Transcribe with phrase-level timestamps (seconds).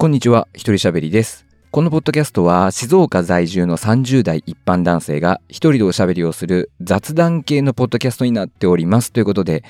[0.00, 1.44] こんにちは、一人喋りです。
[1.70, 9.12] このポッドキャストは静岡在住の30代一般男性が一人でおしゃべりをする雑談系のポッドキャストになっております。
[9.12, 9.62] ということで、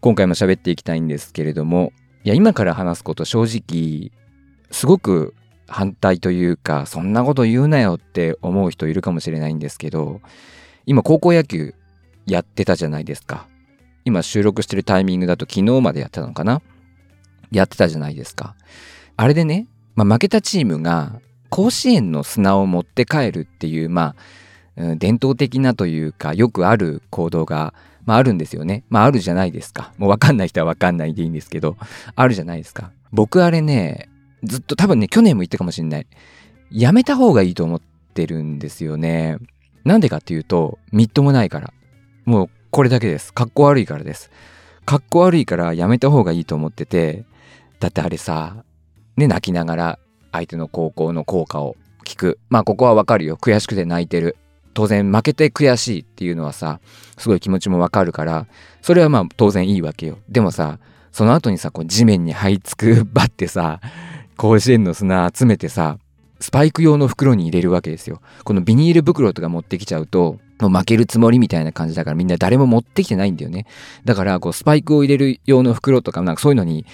[0.00, 1.92] 今回も喋っていきたいんですけれども、
[2.22, 4.12] いや、今から話すこと正直、
[4.70, 5.34] すごく
[5.66, 10.20] 反対というか、そんなこと言うなよって思う人いるかもしれないんですけど、
[10.86, 11.74] 今高校野球
[12.24, 13.48] やってたじゃないですか。
[14.04, 16.62] 今収録してるタイミングだと昨日までやってたのかな？
[17.50, 18.54] やってたじゃないですか。
[19.16, 21.20] あれでね、まあ、負けたチームが
[21.50, 24.14] 甲子園の砂を持って帰るっていう、ま
[24.76, 27.74] あ、伝統的なというか、よくある行動が、
[28.06, 28.84] まあ、あるんですよね。
[28.88, 29.92] まあ、あるじゃないですか。
[29.98, 31.76] もうわかんない人はわかんないでいいんですけど、
[32.16, 32.90] あるじゃないですか。
[33.12, 34.08] 僕あれね、
[34.42, 36.06] ずっと多分ね、去年も言ったかもしんない。
[36.70, 37.80] やめた方がいいと思っ
[38.14, 39.36] てるんですよね。
[39.84, 41.72] なんでかっていうと、みっともないから。
[42.24, 43.32] もうこれだけです。
[43.34, 44.30] かっこ悪いからです。
[44.86, 47.24] かっこ悪いからやめた方がいいと思ってて、
[47.78, 48.64] だってあれさ、
[49.16, 49.98] ね、泣きながら
[50.32, 52.38] 相手の高校の効果を聞く。
[52.48, 53.36] まあここはわかるよ。
[53.36, 54.36] 悔しくて泣いてる。
[54.74, 56.80] 当然負けて悔しいっていうのはさ、
[57.18, 58.46] すごい気持ちもわかるから、
[58.80, 60.18] それはまあ当然いいわけよ。
[60.28, 60.78] でもさ、
[61.12, 63.80] その後にさ、こう地面に這いつく ばってさ、
[64.36, 65.98] 甲子園の砂集めてさ、
[66.40, 68.20] スパイク用の袋に入れるわけですよ。
[68.44, 73.66] このビニール袋とか持ってきちゃうと、もう負けるつもりみたいな感じだからみんな誰も持ってきてないんだよね。
[74.04, 76.86] だからこうスパイクを入れる用の袋とかなんかそういうのに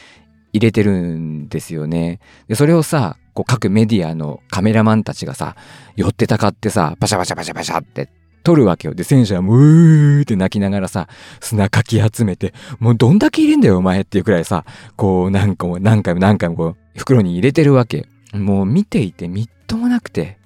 [0.52, 2.20] 入れてるんですよね。
[2.48, 5.56] で、それをさ、こう各メディアのカメラマンたちがさ、
[5.96, 8.10] 寄ってたかってさ、パシャパシャパシャパシャって
[8.42, 8.94] 撮るわけよ。
[8.94, 11.08] で、選手はもう、うーって泣きながらさ、
[11.40, 14.64] 砂かき集めて、もうどんだけ入れんだよお前っていうくらいさ、
[14.96, 18.06] こう何個も何回も何回もこう袋に入れてるわけ。
[18.32, 20.38] もう見ていてみっともなくて、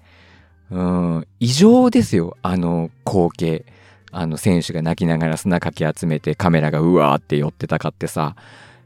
[0.70, 3.64] うん、異常ですよ、あの光景。
[4.14, 8.36] あの選手が泣きながら砂かき集めてカメラがうわーって寄ってたかってさ、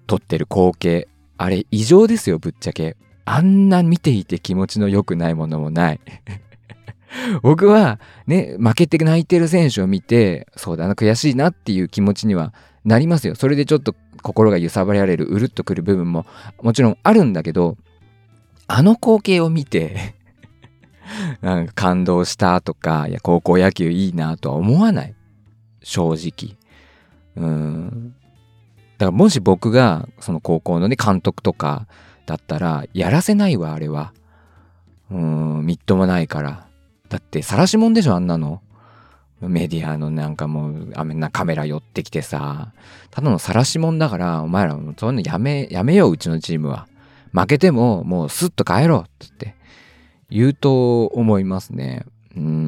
[0.06, 1.08] 撮ってる光景。
[1.38, 2.96] あれ異常ですよ、ぶっちゃけ。
[3.24, 6.00] あんな見ていて気持ちの良くないものもない。
[7.42, 13.34] 僕はね、負けて泣いてる選手を見て、そうだな、悔しいなっていう気持ちにはなりますよ。
[13.34, 16.26] それでちょっと心が揺さぶられる、うるっとくる部分も
[16.62, 17.76] もちろんあるんだけど、
[18.68, 20.14] あの光景を見て、
[21.42, 25.14] なんか感動したとか、いや、高校野球いいなとは思わない。
[25.82, 26.56] 正直。
[27.36, 28.14] うん。
[28.98, 31.86] だからもし僕がその高校のね、監督とか
[32.26, 34.12] だったら、やらせないわ、あれは。
[35.10, 36.66] うん、みっともないから。
[37.08, 38.60] だって、晒しもんでしょ、あんなの。
[39.40, 42.72] メディアのなんかもう、あんなカメラ寄ってきてさ、
[43.10, 46.88] ただの晒しもんだから、お前らもそういうのやめ、やめよう、うちのチームは。
[47.32, 49.54] 負けても、もうスッと帰ろうっ、つって
[50.30, 52.04] 言うと思いますね。
[52.34, 52.65] うん。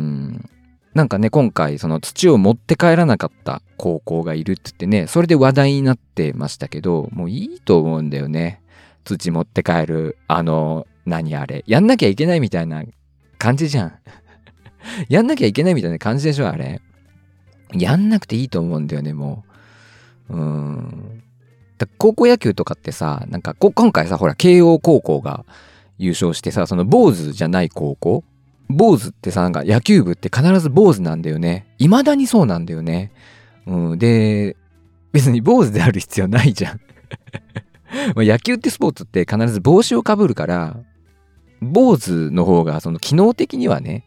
[0.94, 8.62] なんかね、今回、その土を持って帰らなかった高校がいるって言ってね、それで話題になってましたけど、もういいと思うんだよね。
[9.04, 11.65] 土持って帰る、あの、何あれ。
[11.66, 12.82] やんなきゃいけないみたいな
[13.38, 13.93] 感じじゃん。
[15.09, 16.81] やんなきゃいけないみたいな感じでしょ、あれ。
[17.75, 19.44] やんなくていいと思うんだよね、も
[20.31, 20.34] う。
[20.34, 21.22] うーん。
[21.97, 25.44] 高校野球とかってさ、なんか今回さ、ほら、慶応高校が
[25.99, 28.25] 優勝してさ、その坊主じゃない高校
[28.69, 31.67] 坊主ってさ、なんか野球部って必ず坊主なんだよね。
[31.79, 33.12] 未だにそうなんだよね。
[33.67, 33.99] うん。
[33.99, 34.56] で、
[35.12, 36.81] 別に坊主である必要ないじゃん。
[38.15, 40.77] まあ野球ってスポーツって必ず帽子をかぶるから、
[41.61, 44.05] 坊主の方がその機能的にはね、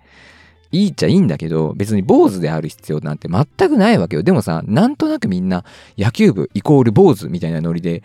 [0.71, 4.23] いいっちゃいいんだけど、別に坊主である必要なんて全くないわけよ。
[4.23, 5.65] でもさ、なんとなくみんな
[5.97, 8.03] 野球部イコール坊主みたいなノリで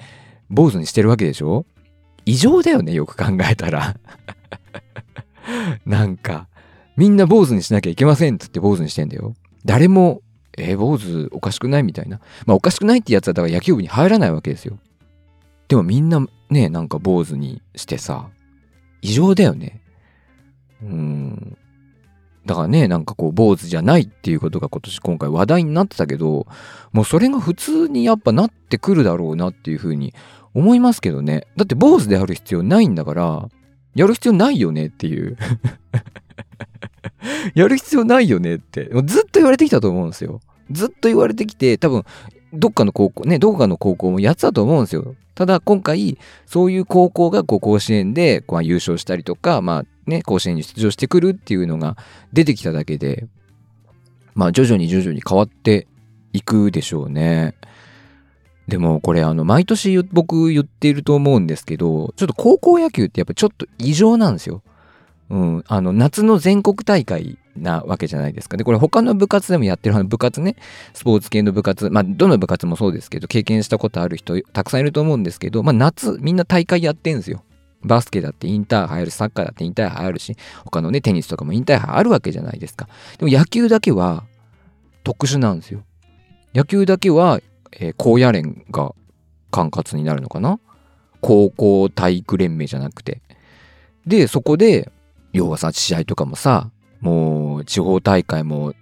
[0.51, 1.65] 坊主にしてるわけでしょ？
[2.25, 3.95] 異常だよね、よく考えたら。
[5.87, 6.49] なんか、
[6.97, 9.35] みんな坊主にしなきゃいけませんっつって坊主にしてんだよ。
[9.65, 10.23] 誰も、
[10.57, 12.21] えー、坊主おかしくないみたいな。
[12.47, 14.79] まあおかしくないってやつはだから野球部に入らないわけですよ。
[15.69, 18.29] でもみんなね、なんか坊主にしてさ、
[19.03, 19.83] 異常だよね。
[20.83, 21.57] うん。
[22.47, 26.47] だからね、なんかこう、坊主じゃないっていうことが今年今回話題になってたけど、
[26.93, 30.15] もうそれが普通にやっぱなってくるだろうなっていうふうに
[30.55, 31.47] 思いますけどね。
[31.57, 33.49] だって坊主である必要ないんだから、
[33.97, 35.37] やる必要ないよねっていう。
[37.55, 38.91] やる必要ないよねって。
[39.05, 40.41] ずっと言われてきたと思うんですよ。
[40.71, 42.05] ずっと言われてきて、多分、
[42.53, 45.15] どっかの高校、ね、どこかの高校もやってたと思うんですよ。
[45.35, 51.97] ただ今回、そういう高校がこう甲子園でこう優勝したりとか、まあね、甲子園に出場してくるっていうのが
[52.33, 53.27] 出てきただけで、
[54.35, 55.87] まあ徐々に徐々に変わって
[56.33, 57.55] いくでしょうね。
[58.69, 64.63] でもこれあの毎年僕言っていると思うんですけど、ちょっと高校野球ってやっぱちょっと異常なんですよ。
[65.29, 68.57] うん、あの夏の全国大会なわけじゃないですか。
[68.57, 70.57] で、これ他の部活でもやってる部活ね、
[70.95, 77.43] スポーツ系の部活、まあどの部活もそうですけど、経験したことある人たくさんいると思うんですけど、まあ夏みんな大会やってんですよ。
[77.83, 82.89] バスケだってインターハイあるし、サッカーだってインターハイあるし、他のね、テニスとかもインターハイあるわけじゃないですか。
[83.19, 84.25] でも野球だけは
[85.05, 85.83] 特殊なんですよ。
[86.55, 87.41] 野球だけは、
[87.77, 88.95] えー、高野連が
[89.51, 90.59] 管轄になるのかな？
[91.21, 93.23] 高校体育連盟じゃなくて。
[94.07, 94.91] で、そこで、
[95.33, 96.71] 要はさ、試合とかもさ、
[97.01, 98.73] もう地方大会も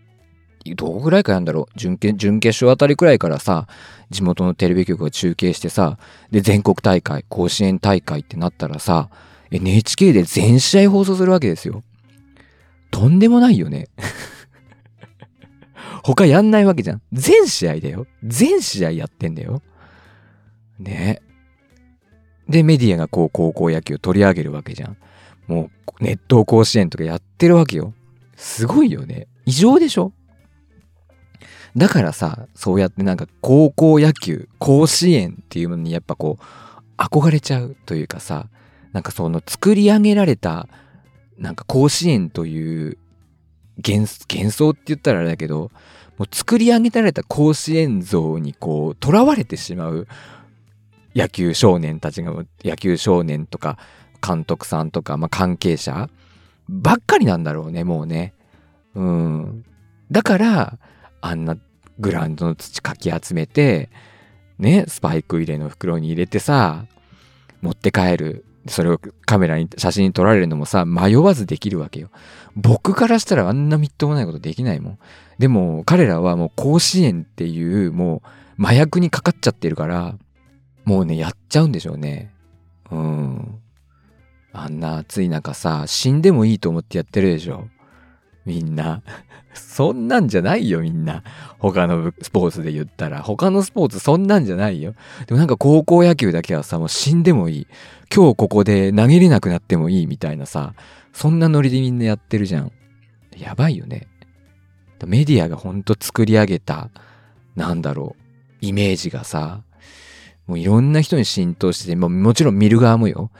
[0.76, 1.78] どうぐらいかやんだろう？
[1.78, 3.66] 準決準決勝あたりくらいからさ
[4.08, 5.98] 地元のテレビ局が中継してさ
[6.30, 9.10] で全国大会甲子園大会ってなったらさ
[9.50, 11.82] NHK で全試合放送するわけですよ。
[12.90, 13.88] とんでもないよね。
[16.04, 17.02] 他やんないわけじゃん。
[17.12, 18.06] 全試合だよ。
[18.22, 19.62] 全試合やってんだよ。
[20.78, 21.22] ね。
[22.46, 24.98] でメディアがこう高校野球を取り上げるわけじゃん。
[25.46, 25.70] も
[26.00, 27.94] う熱湯甲子園とかやってるわけよ。
[28.36, 29.28] すごいよね。
[29.46, 30.12] 異常でしょ？
[31.74, 36.44] だからさ、そうやってなんか高校野球、甲子園っていうものにやっぱこう、
[36.98, 38.48] 憧れちゃうというかさ、
[38.92, 40.68] なんかその作り上げられた、
[41.38, 42.98] なんか甲子園という
[43.76, 45.70] 幻想って言ったらあれだけど、
[46.18, 50.06] もう作り上げられた甲子園像にこう、囚われてしまう
[51.14, 52.32] 野球少年たちが、
[52.64, 53.78] 野球少年とか
[54.26, 56.08] 監督さんとか、まあ関係者
[56.68, 58.34] ばっかりなんだろうね、もうね。
[58.94, 59.64] うん。
[60.10, 60.78] だから、
[61.20, 61.56] あんな
[61.98, 63.90] グラウンドの土かき集めて、
[64.58, 66.86] ね、スパイク入れの袋に入れてさ、
[67.60, 68.44] 持って帰る。
[68.66, 72.10] それをカメラに、写真に撮られるのもさ、迷わずできるわけよ。
[72.56, 74.98] 僕からしたらあんなみっともないことできないもん。
[75.38, 78.22] でも、彼らはもう甲子園っていう、も
[78.58, 80.16] う麻薬にかかっちゃってるから、
[80.84, 82.32] もうね、やっちゃうんでしょうね。
[82.90, 83.60] うん。
[84.52, 87.68] あんな暑い中さ、死んでもいいと思ってやってるでしょ。
[88.46, 89.02] みんな。
[89.54, 91.22] そんなんじゃないよ、みんな。
[91.58, 93.22] 他のスポーツで言ったら。
[93.22, 94.94] 他のスポーツそんなんじゃないよ。
[95.26, 97.66] でもなんか高校野球だけはさ、もう死んでもいい。
[98.14, 100.74] 今日ここで投げれなくなってもいいみたいなさ、
[101.12, 102.72] そんなノリでみんなやってるじゃん。
[103.36, 104.08] やばいよね。
[105.06, 106.90] メディアがほんと作り上げた、
[107.56, 108.16] なんだろ
[108.62, 109.62] う、イメージがさ、
[110.46, 113.30] もういろんな人に浸透してて、ももちろん見る側もよ。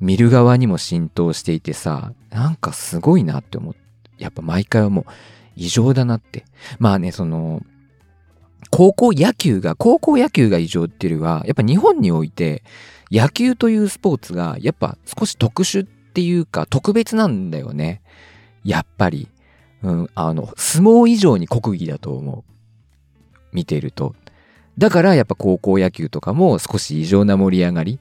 [0.00, 3.80] 見る側にも浸透していてさ、なんかすごいなって思って。
[4.18, 5.04] やっぱ毎回はもう
[5.56, 6.44] 異常だなって。
[6.78, 7.62] まあね、その、
[8.70, 12.62] 高校野球が、高校野球が異常っていうよりは、やっぱ日本において、
[13.10, 18.00] 野球というスポーツが、やっぱ少し特殊っていうか、特別なんだよね。
[18.64, 19.28] やっぱり。
[19.82, 22.50] うん、あの、相撲以上に国技だと思う。
[23.52, 24.14] 見てると。
[24.78, 27.98] だからやっぱ高校野球とかも少し異常な盛り上がり、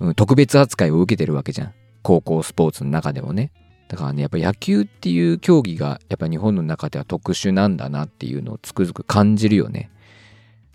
[0.00, 1.74] うん、特別扱いを受けてるわけじゃん。
[2.02, 3.50] 高校スポーツの中でもね。
[3.88, 9.90] だからね、やっぱ野球っていう競技がやっぱ日本の中では特殊なんだなっていうのをつくづく感じるよね。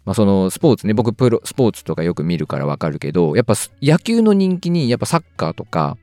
[0.05, 5.97] まあそのスポーツね、僕プロスポーツとかよく見るからわかるけど、やっぱ野球の人気にやっぱサッカーとか、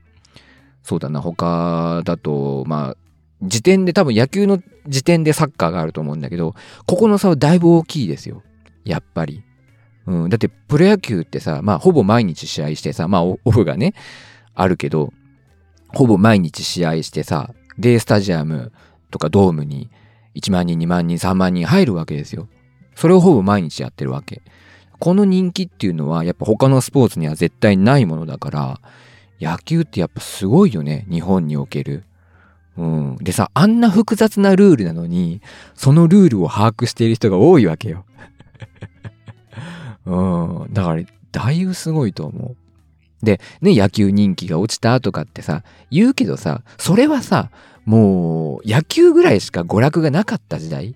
[0.83, 2.97] そうだな、他だと、まあ、
[3.43, 6.55] 時点で多分野球の時点でサッカーがあると思うんだけど、
[6.85, 8.43] ここの差はだいぶ大きいですよ。
[8.85, 9.43] やっぱり。
[10.07, 13.93] うん、だってプロ野球ってさ、まあほぼ毎日試合してさ、まあ オフがね、
[14.55, 15.13] あるけど、
[15.93, 18.71] ほぼ毎日試合してさ、デースタジアム
[19.09, 19.89] とかドームに
[20.35, 22.47] 1万人、2万人、3万人入るわけですよ。
[22.95, 24.41] それをほぼ毎日やってるわけ。
[24.99, 28.79] この人気っていうのはやっぱ他のスポーツには絶対ないものだから、
[29.39, 32.03] 野球ってやっぱすごいよね、日本における。
[32.77, 33.17] うん。
[33.17, 35.41] でさ、あんな複雑なルールなのに、
[35.75, 38.05] そのルールを把握している人が多いわけよ。
[40.05, 40.73] うん。
[40.73, 42.55] だから、だいぶすごいと思う。
[43.23, 47.49] で、ね、野球人気が落ちたとかってさ、言うけどさ、それはさ、
[47.85, 50.95] もう野球ぐらいしか娯楽がなかった時代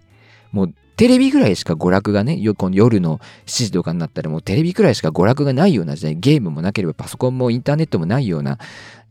[0.51, 8.58] もうテレビぐらいしか娯楽がね、この夜の7時とかになったらもうテレビぐらいしか娯楽がないような時代、ゲームもなければパソコンもインターネットもないような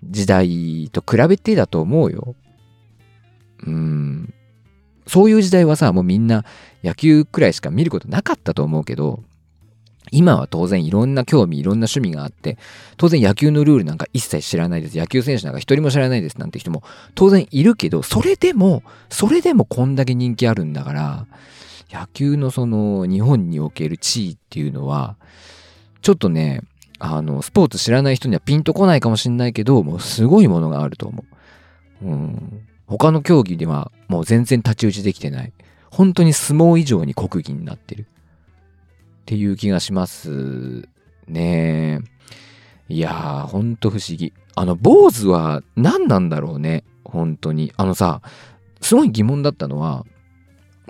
[0.02, 2.34] 時代と比べてだと思うよ。
[3.66, 4.32] うん。
[5.06, 6.46] そういう時代はさ、もうみんな
[6.82, 9.22] 野球くらいしか見ることなかったと思うけど、
[10.10, 12.58] 今は当然いろんな興味、いろんな趣味があって、
[12.96, 14.98] 当然野球のルールなんか一切知らないです。
[14.98, 16.82] 野球選手なんか一人も知らないですなんて人も
[17.14, 21.26] 当然いるけど、それでも、それでもこんだけ人気あるんだから、
[21.90, 25.16] 野球のその日本における地位っていうのは、
[26.02, 26.60] ちょっとね、
[26.98, 31.24] あの、スポーツ知らない人にはピンとこないかもしんないけど、もうすごいものがあると思
[32.02, 32.06] う。
[32.06, 32.66] うん。
[32.86, 35.52] 他の競技ではもう全然太刀打ちできてない。
[35.90, 38.06] 本当に相撲以上に国技になってる。
[39.24, 40.86] っていう気がします
[41.26, 42.00] ね。
[42.90, 44.34] いやー、ほんと不思議。
[44.54, 46.84] あの、坊主は何なんだろうね。
[47.04, 47.72] 本当に。
[47.78, 48.20] あのさ、
[48.82, 50.04] すごい疑問だったのは、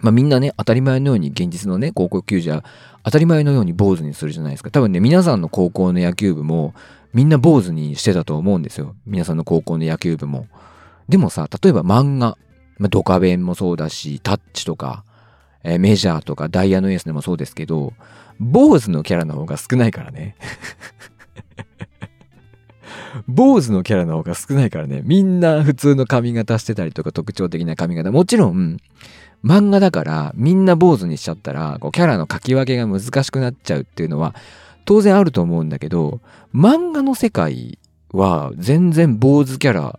[0.02, 2.64] まあみんなね、当たり前のように現実のね、高校球児は
[3.04, 4.70] 当たり前のように坊主にするじゃないですか。
[4.72, 6.74] 多分ね、皆さんの高校の野球部も、
[7.12, 8.96] みんな坊主にしてたと思うんですよ。
[9.06, 10.48] 皆さんの高校の野球部も。
[11.08, 12.36] でもさ、例えば漫画、
[12.78, 15.04] まあ、ドカベンもそうだし、タッチとか、
[15.62, 17.92] えー、メジャーとかダイヤのエースでもそうですけど、
[18.40, 20.36] 坊主のキャラの方が少ないからね。
[23.28, 25.02] 坊主のキャラの方が少ないからね。
[25.04, 28.10] みんな普通の髪型してたりとか特徴的な髪型。
[28.10, 28.78] もちろん、
[29.44, 34.34] 漫画だからみんな坊主にしちゃったら、こうキャラの書き分けが難しくなっちゃうっていうのは
[34.84, 36.20] 当然あると思うんだけど、
[36.54, 37.78] 漫画の世界
[38.12, 39.98] は全然坊主キャラ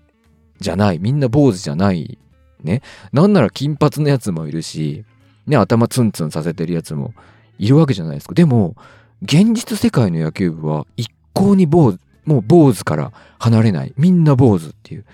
[0.60, 1.00] じゃない。
[1.00, 2.18] みんな坊主じゃない。
[2.64, 2.82] ね。
[3.14, 5.06] なんなら金髪のやつもいるし、
[5.48, 7.14] ね、頭ツンツンさせてるやつも
[7.58, 8.34] いるわけじゃないですか。
[8.34, 8.76] でも、
[9.22, 13.94] 現実世界の野球部は一向に坊主、もう坊主から離れない。
[13.98, 15.06] みんな坊主っていう。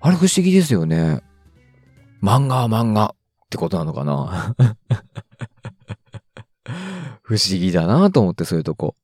[0.00, 1.22] あれ不思議ですよね。
[2.22, 4.54] 漫画は漫画ってことなのかな
[7.22, 8.94] 不思議だなと思ってそういうとこ。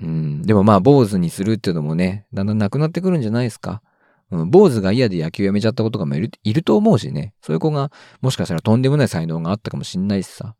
[0.00, 0.42] うん。
[0.42, 3.82] でもまあ坊主にするっていうのもね、だんだんなくなってくるんじゃないですか。
[4.30, 7.34] うん、坊主が嫌で野球やめちゃった子とかもいるいると思うしね。
[7.42, 10.56] そういう子がもしかしたらとんでもない才能があったかもしんないしさ。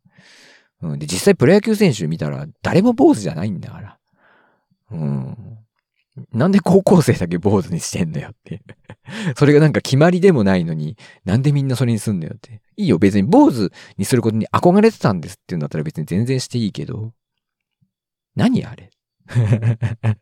[0.81, 3.97] うん、で、実際プロ野球選手見たら誰も坊主じゃないんだから。
[4.91, 5.37] うん。
[6.31, 8.61] なんで高校生だけ坊主にしてんだよって
[9.35, 12.61] それがなんか決まりでもないのに、なんでみんなそれにすんだよって。
[12.77, 17.13] いいよ、別に坊主にすることに憧れてたんですっていうんだったら別に全然していいけど。
[18.35, 18.89] 何あれ？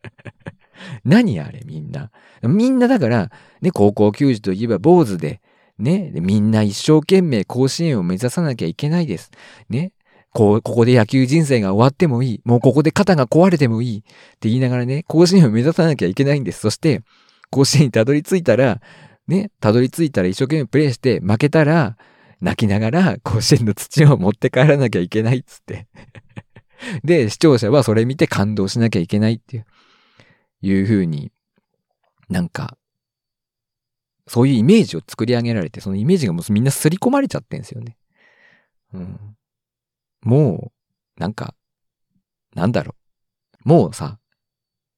[1.03, 2.11] 何あれみんな？
[2.41, 3.31] みんなだから、
[3.61, 5.41] ね、高校球児といえば坊主で、
[5.77, 9.31] ね、みんな一生懸命甲子園を目指さなきゃいけないです。
[9.69, 9.91] ね、
[10.33, 12.41] こう、ここで野球人生が終わってもいい。
[12.43, 13.99] もうここで肩が壊れてもいい。
[13.99, 14.01] っ
[14.39, 16.59] て言いながらね、甲子園を目指さなきゃいけないんです。
[16.59, 17.03] そして、
[17.51, 18.81] 甲子園にたどり着いたら、
[19.27, 21.97] ね、たどり着いたら一生懸命プレイして負けたら、
[22.41, 25.87] 泣きながら甲子園の土を持って帰らなきゃいけないっつって。
[27.03, 29.65] で、視聴者はそれ見て感動しなきゃいけないっていう、
[30.61, 31.31] いう風に、
[32.29, 32.77] なんか、
[34.27, 37.97] そういうイメージを作り上げられて、そのイメージがもうみんな刷り込まれちゃってんですよね。
[38.93, 39.37] うん。
[40.23, 40.71] も
[41.17, 41.55] う、なんか、
[42.55, 42.95] なんだろ
[43.65, 43.69] う。
[43.69, 44.19] もうさ、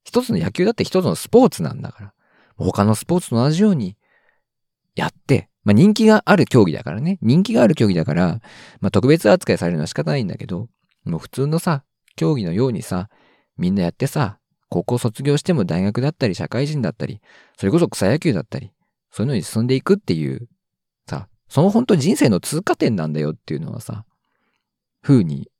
[0.03, 2.13] 一つの野球だって一つのスポーツなんだから、
[2.57, 3.97] 他のスポーツと同じように
[4.95, 7.17] やって、まあ人気がある競技だからね。
[7.21, 8.39] 人気がある競技だから、
[8.79, 10.69] まあ特別扱いされるのは仕方ないんだけど、
[11.03, 11.83] もう普通のさ、
[12.15, 13.09] 競技のようにさ、
[13.57, 14.39] みんなやってさ、
[14.69, 17.21] 高校卒業しても大学だったり社会人だったり、
[17.57, 18.71] それこそ草野球だったり、
[19.11, 20.47] そういうのに進んでいくっていう、
[21.07, 24.05] さ、その本当人生の通過点なんだよっていうのはさ、
[25.05, 25.51] 風に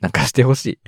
[0.00, 0.78] なんかしてほしい。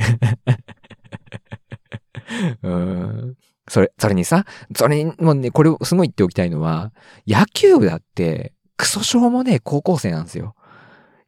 [2.63, 3.37] うん。
[3.69, 6.93] それ、それにさ、それにもね、これをすごい言っておきたいのは、
[7.27, 10.55] 野球部だって、クソしょうもねえ高校生なんですよ。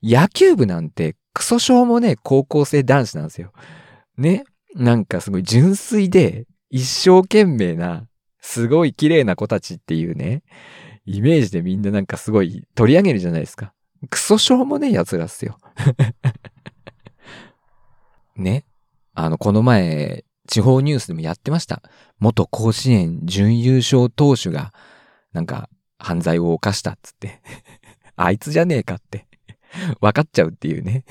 [0.03, 3.53] 野球部なんて、クソしょうもねえ高校生男子なんですよ。
[4.17, 4.45] ね。
[4.75, 8.07] なんかすごい純粋で、一生懸命な、
[8.41, 10.43] すごい綺麗な子たちっていうね、
[11.05, 13.75] イメージでみんななんかすごい取り上げるじゃないですか。
[14.09, 15.59] クソしょうもねえ奴らっすよ。
[18.41, 18.65] ね。
[19.15, 21.83] あの、この前、地方ニュースでもやってました。
[22.19, 24.73] 元甲子園準優勝投手が、
[25.33, 25.69] なんか、
[25.99, 27.41] 犯罪を犯したっつって。
[28.17, 29.27] あいつじゃねえかって
[30.01, 31.05] 分かっちゃうっていうね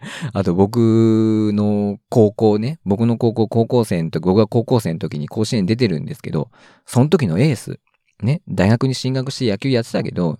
[0.32, 6.50] あと僕の高校ね、僕の高校高校生の時、僕が高校生の時に甲子園出てるんですけど、
[6.86, 7.80] その時のエース、
[8.22, 10.38] ね、大学に進学して野球やってたけど、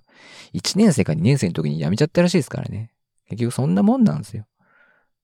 [0.54, 2.92] 1年生か2年生の時に辞めちゃったらしいですからね。
[3.28, 4.46] 結局そんなもんなんですよ。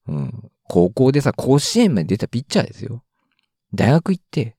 [0.09, 0.51] うん。
[0.69, 3.05] 高校でさ、甲子園まで出たピッチャーですよ。
[3.75, 4.57] 大学行って、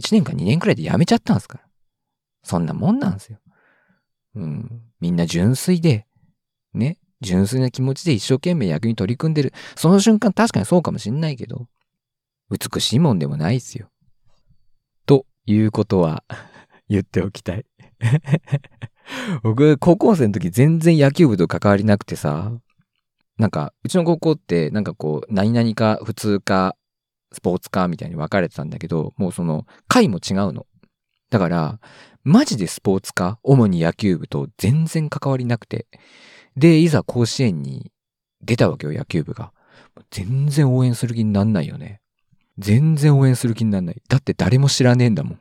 [0.00, 1.64] 1年か2年くらいで辞めちゃったんですから。
[2.42, 3.38] そんなもんなんですよ。
[4.34, 4.82] うん。
[5.00, 6.06] みんな純粋で、
[6.74, 6.98] ね。
[7.22, 9.52] 純粋な気持ちで一生懸命役に取り組んでる。
[9.74, 11.68] その瞬間確かにそうかもしんないけど、
[12.50, 13.90] 美しいもんでもないですよ。
[15.06, 16.24] ということは
[16.88, 17.64] 言っておきたい
[19.42, 22.52] 僕、高校生の時全然野球部と関わりなくてさ、
[23.38, 26.76] なんか、うちの高校って、なんかこう、何々か普通か、
[27.32, 30.66] スポーツ科みたいに分かれてたんだけど、もうその、回も違うの。
[31.30, 31.80] だから、
[32.24, 35.86] マジでスポーツ科、主に野球部と全然関わりなくて。
[36.56, 37.92] で、いざ甲子園に
[38.42, 39.52] 出たわけよ、野球部が。
[40.10, 42.00] 全然応援する気になんないよね。
[42.58, 44.02] 全然応援する気になんない。
[44.08, 45.40] だって誰も知らねえんだもん。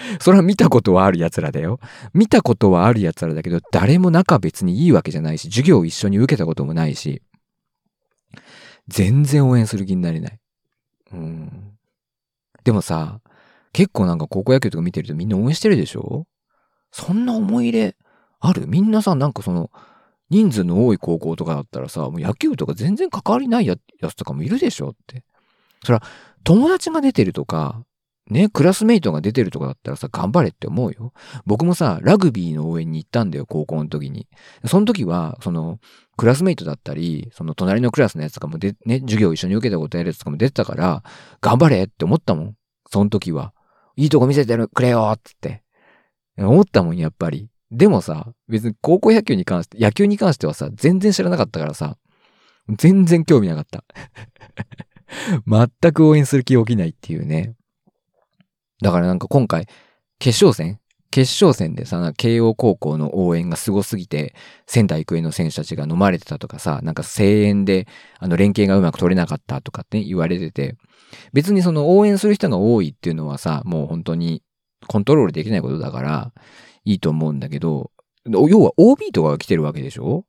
[0.20, 1.80] それは見たことはある奴らだよ。
[2.14, 7.22] 見たことはある奴らだけど、誰も仲別にいいわけじゃないし、授業を一緒に受けたこともないし、
[8.88, 10.38] 全然応援する気になれない。
[11.12, 11.72] うん。
[12.64, 13.20] でもさ、
[13.72, 16.26] 結構なんか高校野球とか見てるとみんな応援してるでしょ？
[16.90, 17.96] そんな思い入れ
[18.40, 18.66] ある？
[18.66, 19.70] みんなさ、なんかその、
[20.30, 25.24] 人数の多い高校とかだったらさ、もう野球とか全然関わりないやつとかもいるでしょって。
[25.84, 26.02] そら、
[26.44, 27.82] 友達が出てるとか、
[28.30, 31.12] ね、クラスメイトが出てるとかだったらさ、頑張れって思うよ。
[31.46, 34.28] 僕もさ、ラグビーの応援に行ったんだよ、高校の時に。
[34.66, 35.78] その時は、その、
[36.16, 41.02] クラスメイトだったり、その隣のクラスのやつとかもで、ね、授業一緒に受けたことやるやつとかも出てたから、
[41.40, 42.54] 頑張れって思ったもん。
[42.90, 43.54] その時は。
[43.96, 45.62] いいとこ見せてくれよっつって。
[46.36, 47.48] 思ったもん、やっぱり。
[47.70, 51.96] でもさ、別に高校野球に関して、野球に関してはさ、全然知らなかったからさ、
[52.76, 53.84] 全然興味なかった。
[55.80, 57.54] 全く応援する気起きないっていうね。
[58.82, 59.66] だからなんか今回、
[60.18, 60.80] 決勝戦？
[61.10, 64.34] 決勝戦でさ、慶応高校の応援がすごすぎて、
[64.66, 67.86] 仙台育英の選手たちが飲まれてたとかさ、なんか声援で、
[68.18, 70.76] あの、連携がうまく取れなかったとかって言われてて、
[71.32, 74.42] 別にその応援する人が多いっていうのはさ、もう本当に
[74.86, 76.32] コントロールできないことだから、
[76.84, 77.90] いいと思うんだけど、
[78.26, 80.26] 要は OB とかが来てるわけでしょ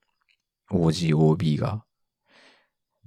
[0.71, 1.83] ?OG、OB が。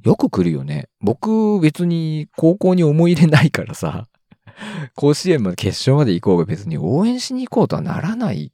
[0.04, 0.88] よく来るよね。
[1.00, 4.08] 僕別に高校に思い入れないからさ、
[4.94, 8.52] 甲子園まで決勝まで行こうが別に応援しに行こうとはならない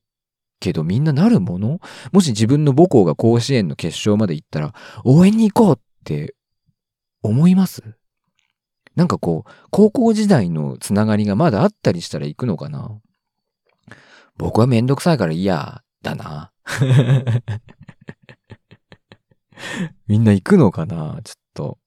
[0.61, 1.81] けどみんななるもの？
[2.13, 4.75] もし自分の母校が甲子園の決勝まで行ったら
[5.05, 6.35] 応援に行こうって
[7.23, 7.83] 思います？
[8.97, 13.01] なんかこう、高校時代のつながりがまだあったりしたら行くのかな？
[14.37, 16.53] 僕はめんどくさいから嫌だな。
[20.09, 21.21] みんな行くのかな？
[21.23, 21.79] ちょっと、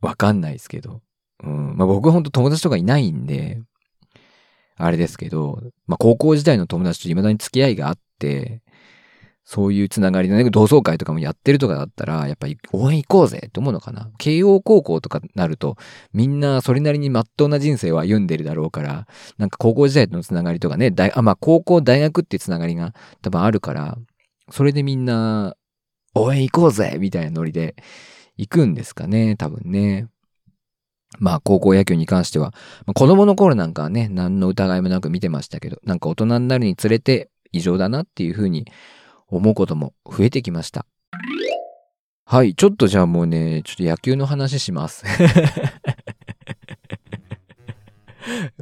[0.00, 1.02] わかんないですけど。
[1.44, 1.76] うん。
[1.76, 3.60] まあ僕は本当友達とかいないんで、
[4.76, 8.62] あれですけど、まあ高校時代の友達と未だに付き合いがあって、
[9.46, 14.10] そういうつながりのね、同窓会とかもやってるとかだったら、やっぱり応援行こうぜって思うのかな。
[14.16, 15.76] 慶応高校とかなると、
[16.14, 23.98] みんなそれなりに真っ当な人生を歩んでるだろうから、なんか高校時代とのつながりとかね、大あまあ高校、大学っていうつながりが多分あるから、
[24.50, 25.56] それでみんな、
[26.14, 27.74] 応援行こうぜみたいなノリで
[28.36, 30.06] 行くんですかね、多分ね。
[31.18, 32.52] まあ高校野球に関しては、
[32.86, 38.66] まあ、子供の頃なんかはね、何の疑いもなく見てましたけど、なんか大人になるにつれて異常だなっていうふうに
[39.28, 40.86] 思うことも増えてきました。
[42.26, 45.04] はい、ちょっとじゃあもうね、ちょっと野球の話します。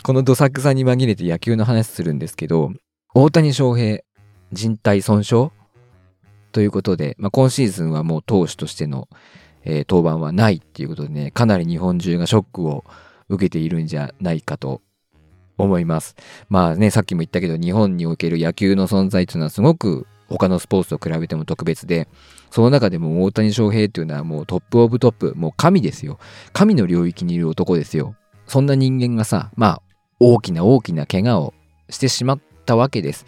[0.03, 2.73] このどさくさに紛れて野球の話するんですけど、
[3.15, 4.01] 大谷翔平、
[4.53, 5.51] 人体損傷
[6.51, 9.09] ということで、まあ、今シーズンはもう投手としての
[9.64, 12.85] えー、登板はないっていうことでね、かなり日本中がショックを
[13.29, 14.81] 受けているんじゃないかと
[15.59, 16.16] 思います。
[16.48, 22.09] まあね、さっきも言ったけど、日本における野球の存在というのはすごく他のスポーツと比べても特別で、
[22.51, 26.18] その中でも大谷翔平っていうのはもうトップオブトップ、もう神ですよ。
[26.53, 28.14] 神の領域にいる男ですよ。
[28.46, 29.83] そんな人間がさ、まあ、
[30.20, 31.55] 大きな大きな怪我を
[31.88, 33.27] してしまったわけです。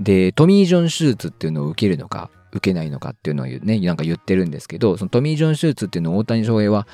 [0.00, 6.86] で、トミー・ジョン手術っていうのを受けるのか、受けないのかっていうのをね、なんか言ってるんですけど、そのトミー・ジョン手術っていうのを大谷翔平は、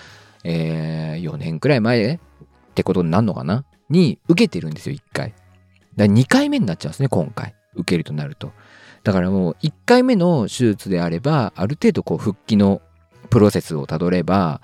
[0.44, 2.18] えー、4年くらい前っ
[2.74, 3.64] てことになるのかな？
[3.90, 5.34] に受けてるんですよ、1回。
[5.96, 7.54] だ2回目になっちゃうんですね、今回。
[7.74, 8.52] 受けるとなると。
[9.04, 12.80] だからもう1回目の手術であれば、ある程度こう復帰の
[13.30, 14.60] プロセスをたどれば、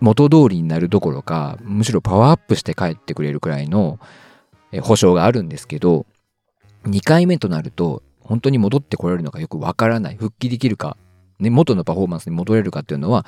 [0.00, 3.98] 元通りになるどころか、むしろパワーアップして帰ってくれるくらいの
[4.82, 6.06] 保証があるんですけど、
[6.84, 10.16] 2回目となると、本当に戻ってこられるのかよくわからない。
[10.16, 10.96] 復帰できるか、
[11.38, 13.26] ね、元のパフォーマンスに戻れるかっていうのは、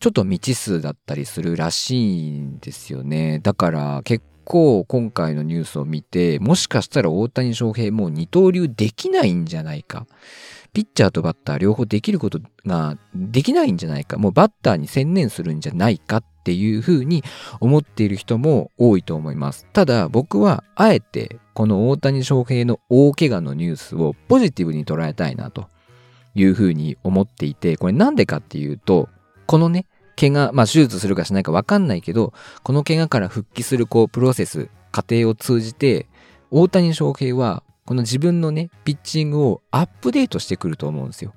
[0.00, 3.40] ちょっと未知数だったりするらしいんですよね。
[3.40, 10.06] だから結構今回のニュースを見て、もしかしたら大谷翔平もう二刀流できないんじゃないか。
[10.72, 14.18] ピッチャーとバッター両方できることができないんじゃないか。
[14.18, 17.24] もうバッターに専念するんじゃないかっていうふうに
[17.60, 19.66] 思っている人も多いと思います。
[19.72, 25.68] ただ僕はあえてこの大谷翔平の大怪我のニュースをポジティブに捉えたいなと
[26.34, 29.08] いうふうに思っていて、これなんでかっていうと、
[29.46, 29.86] このね、
[30.18, 36.06] 怪我、まあ手術するかしないかわかんないけど、この怪我から復帰するこうプロセス、過程を通じて、
[36.50, 41.34] 大谷翔平はこの自分のね、ピッチングをアップデートしてくると思うんですよ。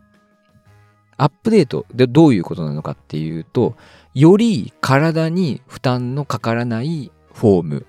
[1.17, 3.75] アップデートでどういうことなのかっていうと、
[4.17, 7.85] より体に負担のかからないフォーム、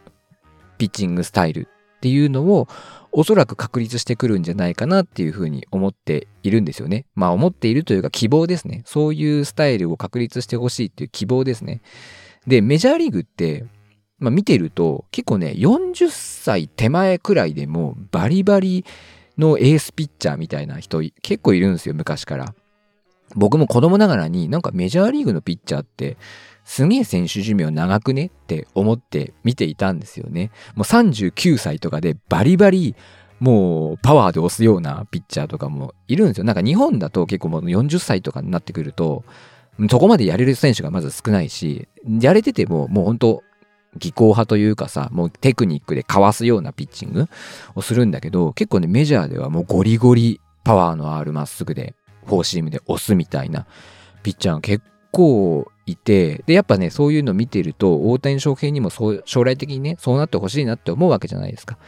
[0.76, 2.68] ピッチングスタイルっていうのを
[3.12, 7.06] おそらく確立してくるんじゃないかなっていうふうに思っているんですよね。
[7.14, 8.82] まあ思っているというか希望ですね。
[8.84, 11.80] そういうスタイルを確立してほしいっていう希望ですね。
[12.46, 13.64] で、メジャーリーグって、
[14.18, 18.84] まあ見てると結構ね、40歳手前くらいでもバリバリ
[19.38, 22.54] のエースピッチャーみたいな人結構いるんですよ、昔から。
[23.34, 26.16] 僕も子供ながらになんかメジャーリーグのピッチャーって
[26.64, 30.50] すげえ選手寿命長くねって思って見ていたんですよね。
[30.74, 32.94] もう39歳とかでバリバリ
[33.40, 36.44] もうパワーで押すようなピッチャーとかもいるんですよ。
[36.44, 39.24] なんか日本だと結構もう40歳とかになってくると、
[39.88, 41.88] そこまでやれる選手がまず少ないし、
[42.20, 43.42] やれててももう本当
[43.96, 47.28] 技巧派というかさ、もうテクニックでかわすようなピッチング
[47.74, 51.94] をするんだけど、結構ね、メジャーではもうゴリゴリパワーのあるまっすぐで、
[52.28, 53.66] フォーシームで押すみたいな
[54.22, 61.78] ピッチャーが結構いて、で、やっぱね、そういうの見てると、大谷翔平にもそう将来的にね、そうなってほしいなって思うわけじゃないですか。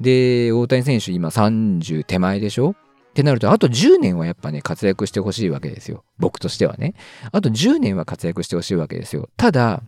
[0.00, 2.74] で、大谷選手今30手前でしょっ
[3.14, 6.04] てなると、あと10年はやっぱね、活躍してほしいわけですよ。
[6.18, 6.94] 僕としてはね。
[7.32, 9.28] あと10年は活躍してほしいわけですよ。
[9.36, 9.82] ただ、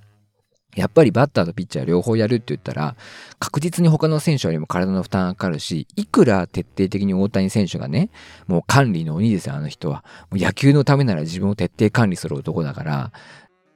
[0.77, 2.97] やっぱりバッターとピッチャー両方やるって言ったら、
[3.39, 8.11] 確実に他の選手よりも体の負担がかかるし、いくら徹底的に大谷選手がね、
[8.47, 10.05] もう管理の鬼ですよ、あの人は。
[10.31, 13.13] もう野球のためなら自分を徹底管理する男だから、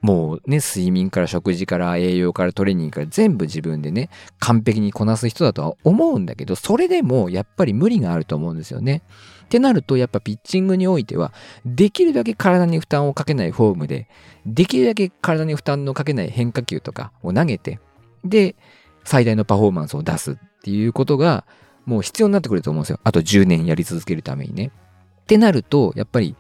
[0.05, 9.01] もうね、睡眠から食事から栄養からトレーニングから全部自分でね、完璧にこなす人だとは思うんだけど、それでもやっぱり無理があると思うんですよね。
[9.45, 11.33] ってなると、やっぱピッチングにおいては、
[11.65, 14.09] できるだけ体に負担をかけないフォームで、
[14.47, 17.79] できるだけ体に負担のかけない変化球とかを投げて、
[18.25, 18.57] で、
[19.05, 21.45] 最大のパフォーマンスを出すっていうことが、
[21.85, 23.01] もう必要になってくると思うんですよ。
[23.05, 24.71] あと10年やり続けるためにね。
[25.23, 26.37] ってなると、やっぱり、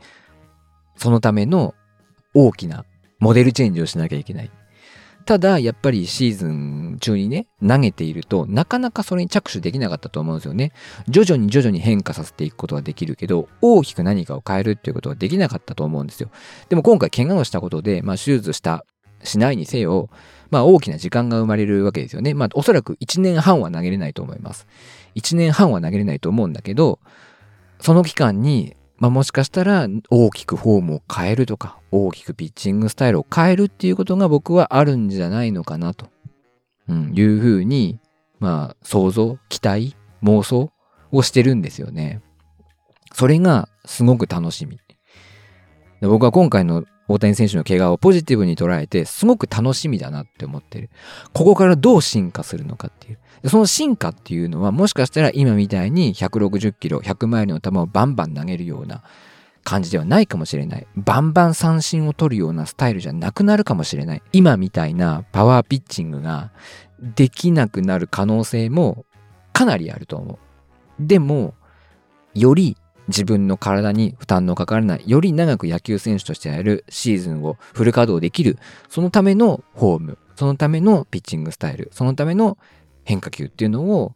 [0.96, 1.74] そのための
[2.34, 2.84] 大きな
[3.18, 4.50] モデルチェンジをしなきゃいけない。
[5.26, 10.72] ただ、やっぱりシーズン中にね、投げていると、なかなかそれに着手できなかったと思うんですよね。
[11.08, 16.30] 徐々に徐々に変化させていくことはできるけど、大きく何かを変えるっていうことはできなかったと思うんですよ。
[16.68, 18.84] でも今回怪我をしたことで、まあ手術した、
[19.22, 20.10] しないにせよ、
[20.50, 22.34] まあ大きな時間が生まれるわけですよね。
[22.34, 24.66] まあおそらく1年半は投げれないと思います。
[25.14, 27.00] 1年半は投げれないと思うんだけど、
[27.80, 36.06] その期間にまあ、もしかしたら大きくフォームを変えるとか、大きくピッチングスタイルを変えるっていうことが僕はあるんじゃないのかなと、
[36.88, 37.98] うん、いうふうに、
[38.38, 40.70] まあ、想像、期待、妄想
[41.12, 42.22] をしてるんですよね。
[43.12, 44.78] それがすごく楽しみ。
[46.00, 50.90] 僕は今回の大谷選手の怪我をポジティブに捉えて、すごく楽しみだなって思ってる。
[51.32, 53.48] ここからどう進化するのかっていう。
[53.48, 59.02] その進化っていうのは、もしかしたら今みたいに160キロ、100マイルの球をバンバン投げるような
[59.64, 60.86] 感じではないかもしれない。
[60.96, 64.22] バンバン三振を取るようなスタイルじゃなくなるかもしれない。
[64.32, 66.52] 今みたいなパワーピッチングが
[67.00, 69.04] できなくなる可能性も
[69.52, 70.38] かなりあると思う。
[71.00, 71.54] でも、
[72.34, 72.76] より
[73.08, 82.58] 自分の体に負担のかからない、より長く野球選手としてやるシーズンをフル稼働できる、そのためのフォーム、そのためのピッチングスタイル、そのための
[83.04, 84.14] 変化球っていうのを、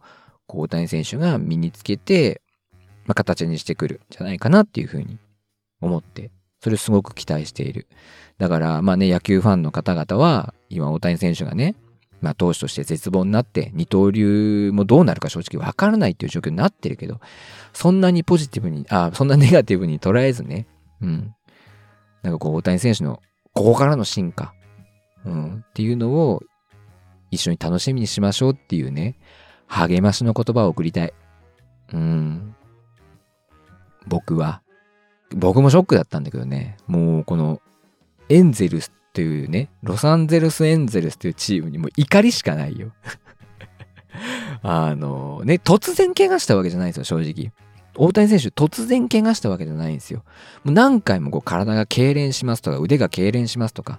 [0.49, 2.41] 大谷選手が身につけて、
[3.05, 5.19] まあ、形にしてくるんじゃないかなっていうふうに
[5.81, 6.31] 思って、
[6.63, 7.87] それすごく期待している。
[8.39, 11.75] だから、まあね、野球ファンの方々は、今大谷選手がね、
[12.21, 17.21] まあ、投手として絶望になって、二刀流もどうなるか正直わからないっていう状況になってるけど、
[17.73, 20.67] そんなにポジティブに、あ、そんなネガティブに捉えずね、
[21.01, 21.35] うん。
[22.23, 23.21] なんかこう、大谷選手の
[23.53, 24.55] ここからの進化、
[25.25, 26.43] うん、っていうのを
[27.31, 29.17] 一緒に楽しみにしましょうっていうね、
[29.67, 31.13] 励ましの言葉を送りたい。
[31.93, 32.55] うん。
[34.07, 34.63] 僕は。
[35.35, 37.61] 僕もショックだったんだけどね、もうこの
[38.29, 42.93] エンゼルスというね、ロサンゼルスエンゼルスというチームにも怒りしかないよ。
[44.63, 47.51] あのね、突然怪我したわけじゃないんですよ、正直。
[47.97, 50.23] 大谷選手突然怪我したわけじゃないんですよ。
[50.63, 53.99] もう何回もこう体が痙攣しますとか腕が痙攣しますとか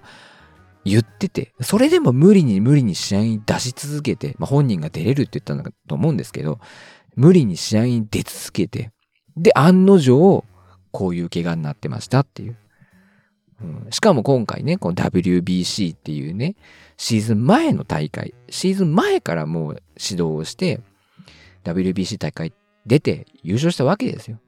[0.86, 6.60] 言ってて、それでも無理に無理に試合に出し続けて、まあ、本人が出れるって言ったんだと思うんですけど、
[7.14, 8.90] 無理に試合に出続けて、
[9.36, 10.46] で、案の定、
[10.92, 12.56] こういう怪我になってましたっていう。
[13.62, 16.56] うん、しかも今回ね、この WBC っていうね、
[16.96, 20.80] シーズン前の大会、シーズン前からもう指導をして、
[21.64, 22.52] WBC 大会
[22.86, 24.38] 出て優勝したわけですよ。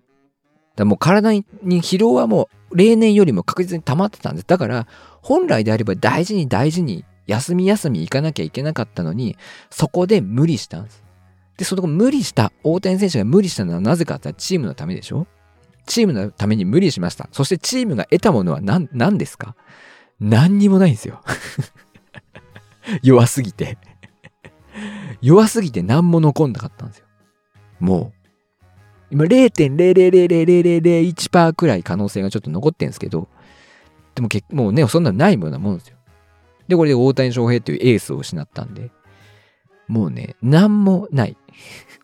[0.76, 4.46] だもう体に疲労はもう例年よりも確実に溜まってたんです。
[4.46, 4.86] だから
[5.20, 9.36] 本来であれば大事に大事に休み休み行かなきゃいけなかったのに、
[9.70, 11.04] そこで無理したんです。
[11.56, 15.26] で、その無理した、大谷選手が無理したのはなぜかってチームのためでしょ
[15.86, 17.28] チームのために無理しました。
[17.32, 19.54] そしてチームが得たものは何、何ですか？
[20.20, 21.22] 何にもないんですよ。
[23.02, 23.78] 弱すぎて
[25.20, 27.06] 弱すぎて何も残んなかったんですよ。
[27.80, 28.18] もう。
[29.10, 33.28] 今0.0000001%くらい可能性がちょっと残ってんですけど、
[34.14, 35.98] でももうね、そんなのないようなもんですよ。
[36.66, 38.90] で、これで大谷翔平っていうエースを失ったんで、
[39.86, 41.36] もうね、何もない。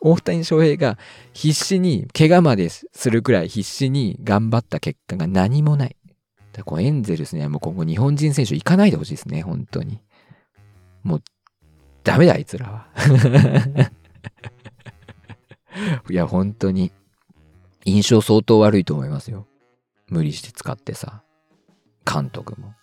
[0.01, 0.99] 大谷翔平が
[1.33, 5.97] 必死に、怪我までするくらい必死に頑張った結果が何もない。
[6.53, 10.01] だこうエンゼルスにはもう今後日本人選手行かないでほしいですね、本当に。
[11.03, 11.23] もう、
[12.05, 12.89] ダメだ、あいつらは。
[16.11, 16.93] いや、本当に。
[17.85, 19.47] 印象相当悪いと思いますよ。
[20.09, 21.23] 無理して使ってさ。
[22.05, 22.75] 監督も。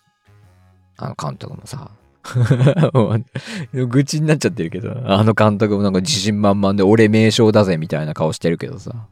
[0.96, 1.90] あの監督もさ、
[3.72, 9.06] 愚痴になっちゃってるけど、あの監督もなんか自信満々で俺名称だぜみたいな顔してるけどさ、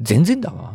[0.00, 0.72] 全然だわ。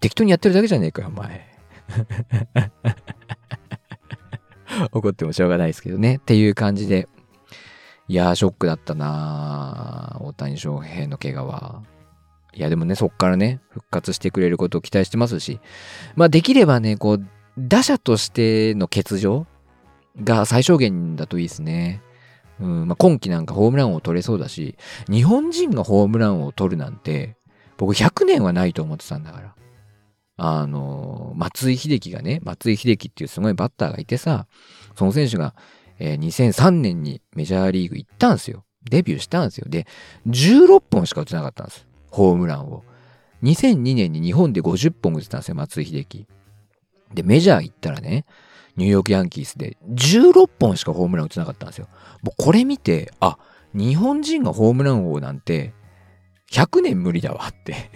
[0.00, 1.46] 適当にやってるだけじゃねえかよ、お前。
[4.92, 6.16] 怒ってもしょうがないですけどね。
[6.16, 7.08] っていう感じで。
[8.06, 11.82] いやー、ショックだったな大谷翔平の怪我は。
[12.54, 15.60] いや、でもね、そっからね、復活してくれることを期待してますし、
[16.16, 17.26] まあ、できればね、こう、
[17.58, 19.46] 打者としての欠場
[20.22, 22.02] が最小限だといいですね。
[22.60, 24.76] うんまあ、今季なんかホームラン王取れそうだし、
[25.08, 27.36] 日本人がホームラン王を取るなんて、
[27.76, 29.54] 僕100年はないと思ってたんだから。
[30.40, 34.46] あの、松井秀喜がね、松井秀喜っていうすごいバッターがいてさ、
[34.96, 35.54] その選手が、
[35.98, 38.64] えー、2003年にメジャーリーグ行ったんですよ。
[38.88, 39.66] デビューしたんですよ。
[39.68, 39.86] で、
[40.28, 41.86] 16本しか打てなかったんです。
[42.10, 42.84] ホームランを。
[43.42, 46.26] 2002年に日本で50本打てたんですよ、松井秀喜。
[47.14, 48.24] で、メジャー行ったらね、
[48.78, 51.88] ニューヨークヤンキースで16本しかホームラン打てなかったんですよ。
[52.22, 53.36] もうこれ見て、あ、
[53.74, 55.74] 日本人がホームラン王なんて
[56.50, 57.90] 100年無理だわって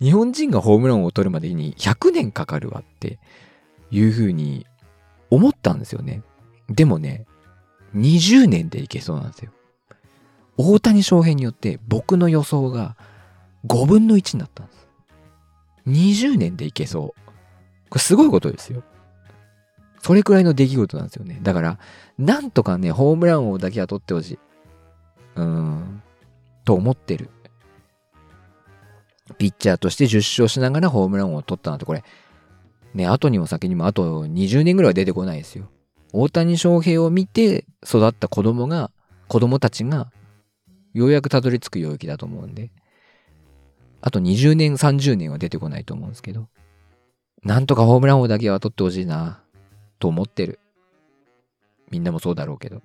[0.00, 3.18] 日本人がホームランを取るまでに100年かかるわって
[3.90, 4.66] いうふうに
[5.28, 6.22] 思ったんですよね。
[6.68, 7.26] でもね、
[7.96, 9.50] 20年でいけそうなんですよ。
[10.56, 12.96] 大谷翔平によって僕の予想が
[13.66, 14.88] 5分の1になったんです。
[15.88, 17.30] 20年でいけそう。
[17.90, 18.82] これすごいことですよ。
[20.02, 21.38] それくらいの出来事なんですよね。
[21.42, 21.78] だから、
[22.18, 24.38] なんとかね、ホームラン王だけは取ってほしい。
[25.36, 26.02] うーん。
[26.64, 27.30] と思ってる。
[29.38, 32.02] ピッチャーとして10勝しながらホームラン王を取ったなんて、これ、
[32.94, 35.70] ね、後にも先にもあと20年ぐらいは出てこないですよ。
[36.12, 38.90] 大谷翔平を見て育った子供が、
[39.28, 40.10] 子供たちが、
[40.92, 42.70] ようやくたどり着く領域だと思うんで、
[44.00, 46.48] あと20年、30年は出てこないと思うんですけど、
[47.44, 49.41] なんとかホームラン王だけは取ってほしいな、
[50.02, 50.58] と思ってる。
[51.92, 52.82] みんなもそうだろうけど。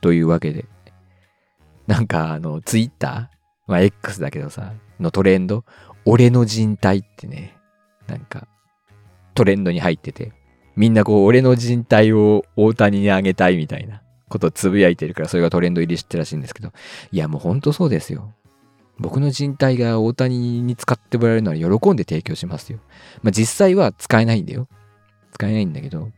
[0.00, 0.66] というわけで、
[1.88, 3.36] なんかあの、ツイッター？
[3.66, 5.64] まあ X だけどさ、のトレンド、
[6.04, 7.56] 俺の人体ってね、
[8.06, 8.46] なんか、
[9.34, 10.32] トレンドに入ってて、
[10.76, 16.70] みんなこう、俺の人体を大谷にあげたいみたいなことをつぶやいてるから、それがトレンド入りしてるらしいんですけど、
[17.10, 18.32] いやもうほんとそうですよ。
[18.98, 22.78] 僕の人体が大谷に使ってもらえるなら喜んで提供しますよ。
[23.22, 24.68] まあ実際は使えないんだよ。
[25.42, 26.08] 使えないんだけど、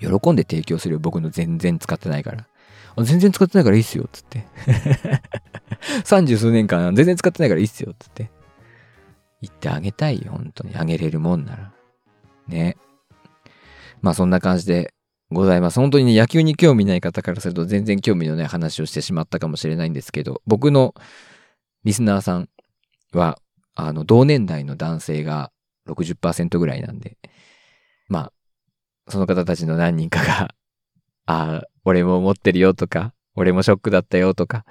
[0.00, 0.98] 喜んで提供するよ。
[0.98, 2.46] 僕の全然使ってないから。
[3.04, 4.44] 全然使ってないからいいっすよ、つって。
[6.04, 8.30] 三十数年間全然使ってないからいいっすよ、つって。
[9.40, 10.74] 言ってあげたいよ、本当に。
[10.74, 11.72] あげれるもんなら。
[12.48, 12.76] ね。
[14.02, 14.94] まあそんな感じで
[15.30, 15.78] ございます。
[15.78, 20.94] 本当にね、野球に興味ない方からすると全然興味のない話をしてしまったかもしれないんですけど、僕の
[21.84, 22.48] リスナーさん
[23.12, 23.38] は、
[23.76, 25.52] あの、同年代の男性が
[25.88, 27.16] 60%ぐらいなんで、
[28.08, 28.32] まあ、
[29.08, 30.54] その方たちの何人かが、
[31.26, 34.64] ああ、俺も思ってるよとか、俺もショックだったよとか、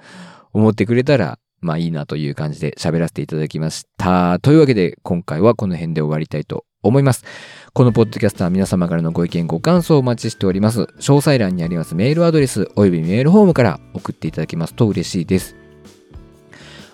[0.52, 4.38] 思ってくれたら、まあいいなという感じで喋らせていただきました。
[4.40, 7.24] というわけで、今回はこの辺で終わりたいと思います。
[7.72, 10.82] このポッドキャストは皆様からのご意見、ご感想をお待ちしております。
[10.82, 15.56] 詳細欄にありますメールアドレスおよびメールフォームから送っていただけますと嬉しいです。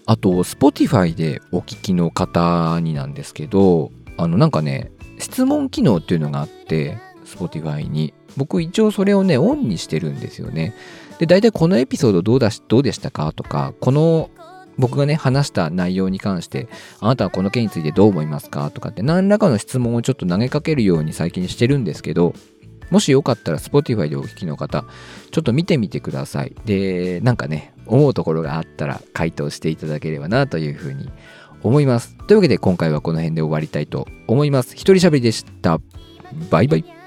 [0.07, 4.91] あと、Spotify でお聞きの方になんですけど、あのなんかね、
[5.31, 8.13] 質問機能っていうのがあって、Spotify に。
[8.37, 10.75] 僕一応それをね、オンにしてるんですよね。
[11.19, 14.31] で、大体このエピソードどうだし、どうでしたかとか、この
[14.79, 16.69] 僕がね、話した内容に関して、
[17.01, 22.35] あなたはこの件についてどう思いますかとかって、何らかの質問をちょっと投げかけるように最近してるんですけど、
[22.91, 24.85] もしよかったら Spotify でお聞きの方、
[25.31, 26.55] ちょっと見てみてください。
[26.65, 31.11] で、なんかね、思うところがあったら回答していただければなというふうに
[31.63, 32.17] 思います。
[32.27, 34.75] というわけで今回はこの辺で終わりたいと思います。
[34.75, 35.81] 一人喋りでした。
[36.51, 37.00] バイバイ。